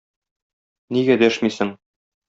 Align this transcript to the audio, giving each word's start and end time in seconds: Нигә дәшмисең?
Нигә 0.97 1.21
дәшмисең? 1.25 1.79